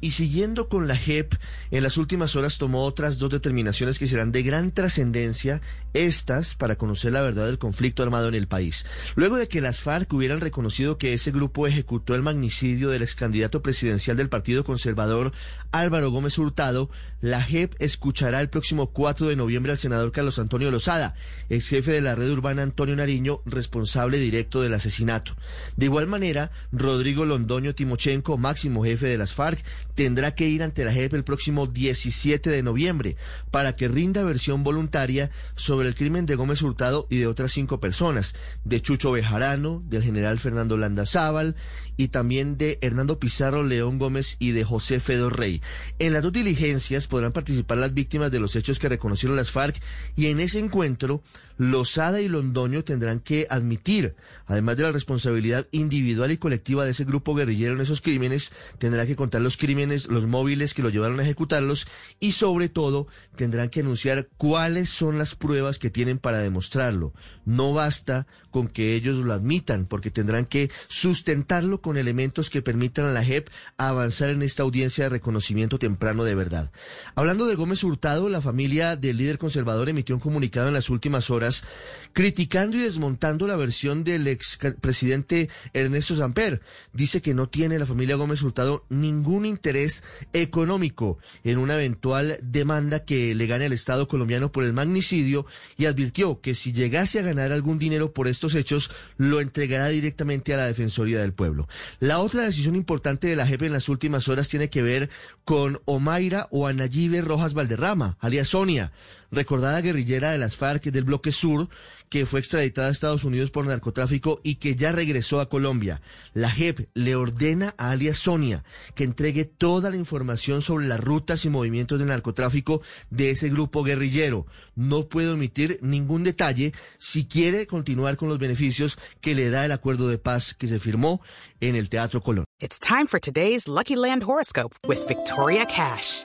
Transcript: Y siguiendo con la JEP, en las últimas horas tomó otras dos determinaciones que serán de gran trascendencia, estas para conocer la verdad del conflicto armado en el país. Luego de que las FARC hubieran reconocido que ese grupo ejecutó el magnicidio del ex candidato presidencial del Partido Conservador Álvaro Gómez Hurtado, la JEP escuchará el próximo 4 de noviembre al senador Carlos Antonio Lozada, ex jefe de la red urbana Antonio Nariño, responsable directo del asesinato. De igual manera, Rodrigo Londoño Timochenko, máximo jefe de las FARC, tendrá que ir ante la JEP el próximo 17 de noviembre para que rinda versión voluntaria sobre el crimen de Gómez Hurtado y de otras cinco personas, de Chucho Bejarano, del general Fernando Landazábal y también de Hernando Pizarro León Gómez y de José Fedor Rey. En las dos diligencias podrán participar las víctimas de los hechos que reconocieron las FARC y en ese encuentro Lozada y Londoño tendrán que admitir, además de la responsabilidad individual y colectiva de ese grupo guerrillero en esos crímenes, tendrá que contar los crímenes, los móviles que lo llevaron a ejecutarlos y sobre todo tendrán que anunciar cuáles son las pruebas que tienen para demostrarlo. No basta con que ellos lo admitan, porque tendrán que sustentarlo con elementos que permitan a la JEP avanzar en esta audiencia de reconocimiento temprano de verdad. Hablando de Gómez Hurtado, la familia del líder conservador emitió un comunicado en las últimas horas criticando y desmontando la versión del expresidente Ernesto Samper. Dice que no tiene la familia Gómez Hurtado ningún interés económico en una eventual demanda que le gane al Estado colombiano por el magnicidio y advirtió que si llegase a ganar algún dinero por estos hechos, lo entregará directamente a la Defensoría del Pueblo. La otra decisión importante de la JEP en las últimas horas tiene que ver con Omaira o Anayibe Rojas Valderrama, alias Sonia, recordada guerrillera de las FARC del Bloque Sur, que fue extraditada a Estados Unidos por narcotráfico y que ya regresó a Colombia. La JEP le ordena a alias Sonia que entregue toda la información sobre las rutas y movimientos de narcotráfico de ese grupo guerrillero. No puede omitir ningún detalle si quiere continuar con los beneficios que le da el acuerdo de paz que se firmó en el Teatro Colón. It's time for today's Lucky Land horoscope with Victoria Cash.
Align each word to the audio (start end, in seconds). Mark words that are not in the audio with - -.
Y 0.00 0.12
siguiendo 0.12 0.68
con 0.68 0.88
la 0.88 0.96
JEP, 0.96 1.34
en 1.70 1.82
las 1.82 1.96
últimas 1.96 2.36
horas 2.36 2.58
tomó 2.58 2.84
otras 2.84 3.18
dos 3.18 3.30
determinaciones 3.30 3.98
que 3.98 4.06
serán 4.06 4.32
de 4.32 4.42
gran 4.42 4.72
trascendencia, 4.72 5.60
estas 5.94 6.54
para 6.54 6.76
conocer 6.76 7.12
la 7.12 7.22
verdad 7.22 7.46
del 7.46 7.58
conflicto 7.58 8.02
armado 8.02 8.28
en 8.28 8.34
el 8.34 8.48
país. 8.48 8.84
Luego 9.14 9.36
de 9.36 9.48
que 9.48 9.60
las 9.60 9.80
FARC 9.80 10.12
hubieran 10.12 10.40
reconocido 10.40 10.98
que 10.98 11.12
ese 11.12 11.30
grupo 11.30 11.66
ejecutó 11.66 12.14
el 12.14 12.22
magnicidio 12.22 12.90
del 12.90 13.02
ex 13.02 13.14
candidato 13.14 13.62
presidencial 13.62 14.16
del 14.16 14.28
Partido 14.28 14.64
Conservador 14.64 15.32
Álvaro 15.72 16.10
Gómez 16.10 16.38
Hurtado, 16.38 16.90
la 17.20 17.42
JEP 17.42 17.74
escuchará 17.78 18.40
el 18.40 18.48
próximo 18.48 18.90
4 18.90 19.28
de 19.28 19.36
noviembre 19.36 19.72
al 19.72 19.78
senador 19.78 20.12
Carlos 20.12 20.38
Antonio 20.38 20.70
Lozada, 20.70 21.14
ex 21.48 21.68
jefe 21.68 21.92
de 21.92 22.00
la 22.00 22.14
red 22.14 22.30
urbana 22.30 22.62
Antonio 22.62 22.96
Nariño, 22.96 23.40
responsable 23.46 24.18
directo 24.18 24.62
del 24.62 24.74
asesinato. 24.74 25.34
De 25.76 25.86
igual 25.86 26.06
manera, 26.06 26.50
Rodrigo 26.72 27.24
Londoño 27.24 27.74
Timochenko, 27.74 28.36
máximo 28.36 28.84
jefe 28.84 29.06
de 29.06 29.18
las 29.18 29.32
FARC, 29.32 29.63
tendrá 29.94 30.34
que 30.34 30.48
ir 30.48 30.62
ante 30.62 30.84
la 30.84 30.92
JEP 30.92 31.14
el 31.14 31.24
próximo 31.24 31.66
17 31.66 32.50
de 32.50 32.62
noviembre 32.62 33.16
para 33.50 33.76
que 33.76 33.88
rinda 33.88 34.22
versión 34.22 34.64
voluntaria 34.64 35.30
sobre 35.54 35.88
el 35.88 35.94
crimen 35.94 36.26
de 36.26 36.34
Gómez 36.34 36.62
Hurtado 36.62 37.06
y 37.10 37.18
de 37.18 37.26
otras 37.26 37.52
cinco 37.52 37.80
personas, 37.80 38.34
de 38.64 38.80
Chucho 38.80 39.12
Bejarano, 39.12 39.82
del 39.86 40.02
general 40.02 40.38
Fernando 40.38 40.76
Landazábal 40.76 41.56
y 41.96 42.08
también 42.08 42.58
de 42.58 42.78
Hernando 42.82 43.18
Pizarro 43.18 43.62
León 43.62 43.98
Gómez 43.98 44.36
y 44.38 44.50
de 44.50 44.64
José 44.64 45.00
Fedor 45.00 45.38
Rey. 45.38 45.62
En 45.98 46.12
las 46.12 46.22
dos 46.22 46.32
diligencias 46.32 47.06
podrán 47.06 47.32
participar 47.32 47.78
las 47.78 47.94
víctimas 47.94 48.30
de 48.30 48.40
los 48.40 48.56
hechos 48.56 48.78
que 48.78 48.88
reconocieron 48.88 49.36
las 49.36 49.50
FARC 49.50 49.80
y 50.16 50.26
en 50.26 50.40
ese 50.40 50.58
encuentro 50.58 51.22
Lozada 51.56 52.20
y 52.20 52.28
Londoño 52.28 52.82
tendrán 52.82 53.20
que 53.20 53.46
admitir, 53.48 54.16
además 54.46 54.76
de 54.76 54.82
la 54.82 54.92
responsabilidad 54.92 55.68
individual 55.70 56.32
y 56.32 56.36
colectiva 56.36 56.84
de 56.84 56.90
ese 56.90 57.04
grupo 57.04 57.34
guerrillero 57.34 57.74
en 57.74 57.80
esos 57.80 58.00
crímenes, 58.00 58.52
tendrá 58.78 59.06
que 59.06 59.14
contar 59.14 59.40
los 59.40 59.53
crímenes, 59.56 60.08
los 60.08 60.26
móviles 60.26 60.74
que 60.74 60.82
lo 60.82 60.90
llevaron 60.90 61.20
a 61.20 61.22
ejecutarlos 61.22 61.86
y 62.20 62.32
sobre 62.32 62.68
todo 62.68 63.06
tendrán 63.36 63.70
que 63.70 63.80
anunciar 63.80 64.28
cuáles 64.36 64.90
son 64.90 65.18
las 65.18 65.34
pruebas 65.34 65.78
que 65.78 65.90
tienen 65.90 66.18
para 66.18 66.38
demostrarlo. 66.38 67.12
No 67.44 67.72
basta 67.72 68.26
con 68.50 68.68
que 68.68 68.94
ellos 68.94 69.18
lo 69.18 69.32
admitan, 69.32 69.86
porque 69.86 70.10
tendrán 70.10 70.46
que 70.46 70.70
sustentarlo 70.88 71.80
con 71.80 71.96
elementos 71.96 72.50
que 72.50 72.62
permitan 72.62 73.06
a 73.06 73.12
la 73.12 73.24
JEP 73.24 73.48
avanzar 73.78 74.30
en 74.30 74.42
esta 74.42 74.62
audiencia 74.62 75.04
de 75.04 75.10
reconocimiento 75.10 75.78
temprano 75.78 76.24
de 76.24 76.34
verdad. 76.34 76.70
Hablando 77.16 77.46
de 77.46 77.56
Gómez 77.56 77.82
Hurtado, 77.82 78.28
la 78.28 78.40
familia 78.40 78.96
del 78.96 79.16
líder 79.16 79.38
conservador 79.38 79.88
emitió 79.88 80.14
un 80.14 80.20
comunicado 80.20 80.68
en 80.68 80.74
las 80.74 80.90
últimas 80.90 81.30
horas 81.30 81.64
criticando 82.12 82.76
y 82.76 82.80
desmontando 82.80 83.46
la 83.46 83.56
versión 83.56 84.04
del 84.04 84.28
expresidente 84.28 85.48
Ernesto 85.72 86.14
Samper. 86.14 86.62
Dice 86.92 87.20
que 87.22 87.34
no 87.34 87.48
tiene 87.48 87.78
la 87.78 87.86
familia 87.86 88.16
Gómez 88.16 88.42
Hurtado 88.42 88.84
ningún 88.88 89.43
interés 89.46 90.04
económico 90.32 91.18
en 91.42 91.58
una 91.58 91.74
eventual 91.74 92.38
demanda 92.42 93.04
que 93.04 93.34
le 93.34 93.46
gane 93.46 93.66
al 93.66 93.72
Estado 93.72 94.08
colombiano 94.08 94.52
por 94.52 94.64
el 94.64 94.72
magnicidio 94.72 95.46
y 95.76 95.86
advirtió 95.86 96.40
que 96.40 96.54
si 96.54 96.72
llegase 96.72 97.18
a 97.18 97.22
ganar 97.22 97.52
algún 97.52 97.78
dinero 97.78 98.12
por 98.12 98.28
estos 98.28 98.54
hechos, 98.54 98.90
lo 99.16 99.40
entregará 99.40 99.88
directamente 99.88 100.54
a 100.54 100.58
la 100.58 100.66
Defensoría 100.66 101.20
del 101.20 101.32
Pueblo. 101.32 101.68
La 101.98 102.18
otra 102.18 102.42
decisión 102.42 102.76
importante 102.76 103.28
de 103.28 103.36
la 103.36 103.46
JEP 103.46 103.62
en 103.62 103.72
las 103.72 103.88
últimas 103.88 104.28
horas 104.28 104.48
tiene 104.48 104.70
que 104.70 104.82
ver 104.82 105.10
con 105.44 105.80
Omaira 105.84 106.48
o 106.50 106.66
Anayibe 106.66 107.20
Rojas 107.20 107.54
Valderrama, 107.54 108.16
alias 108.20 108.48
Sonia, 108.48 108.92
recordada 109.34 109.80
guerrillera 109.80 110.32
de 110.32 110.38
las 110.38 110.56
FARC 110.56 110.84
del 110.84 111.04
Bloque 111.04 111.32
Sur, 111.32 111.68
que 112.08 112.26
fue 112.26 112.40
extraditada 112.40 112.88
a 112.88 112.90
Estados 112.90 113.24
Unidos 113.24 113.50
por 113.50 113.66
narcotráfico 113.66 114.40
y 114.42 114.56
que 114.56 114.76
ya 114.76 114.92
regresó 114.92 115.40
a 115.40 115.48
Colombia. 115.48 116.00
La 116.32 116.50
JEP 116.50 116.88
le 116.94 117.16
ordena 117.16 117.74
a 117.76 117.90
alias 117.90 118.18
Sonia 118.18 118.64
que 118.94 119.04
entregue 119.04 119.44
toda 119.44 119.90
la 119.90 119.96
información 119.96 120.62
sobre 120.62 120.86
las 120.86 121.00
rutas 121.00 121.44
y 121.44 121.50
movimientos 121.50 121.98
de 121.98 122.04
narcotráfico 122.04 122.82
de 123.10 123.30
ese 123.30 123.48
grupo 123.48 123.82
guerrillero. 123.82 124.46
No 124.76 125.08
puede 125.08 125.30
omitir 125.30 125.78
ningún 125.82 126.24
detalle 126.24 126.72
si 126.98 127.26
quiere 127.26 127.66
continuar 127.66 128.16
con 128.16 128.28
los 128.28 128.38
beneficios 128.38 128.98
que 129.20 129.34
le 129.34 129.50
da 129.50 129.64
el 129.64 129.72
acuerdo 129.72 130.08
de 130.08 130.18
paz 130.18 130.54
que 130.54 130.68
se 130.68 130.78
firmó 130.78 131.20
en 131.60 131.76
el 131.76 131.88
Teatro 131.88 132.22
Colón. 132.22 132.44
It's 132.60 132.78
time 132.78 133.06
for 133.06 133.20
today's 133.20 133.66
Lucky 133.66 133.96
Land 133.96 134.22
horoscope 134.24 134.74
with 134.86 135.06
Victoria 135.08 135.66
Cash. 135.66 136.24